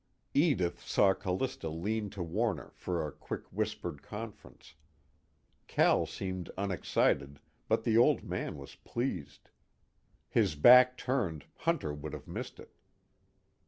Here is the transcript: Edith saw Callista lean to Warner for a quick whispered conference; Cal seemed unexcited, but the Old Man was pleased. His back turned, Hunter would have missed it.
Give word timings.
Edith 0.33 0.81
saw 0.81 1.13
Callista 1.13 1.69
lean 1.69 2.09
to 2.09 2.23
Warner 2.23 2.71
for 2.73 3.05
a 3.07 3.11
quick 3.11 3.43
whispered 3.53 4.01
conference; 4.01 4.73
Cal 5.67 6.07
seemed 6.07 6.49
unexcited, 6.57 7.39
but 7.67 7.83
the 7.83 7.99
Old 7.99 8.23
Man 8.23 8.57
was 8.57 8.73
pleased. 8.73 9.51
His 10.27 10.55
back 10.55 10.97
turned, 10.97 11.45
Hunter 11.55 11.93
would 11.93 12.13
have 12.13 12.27
missed 12.27 12.59
it. 12.59 12.73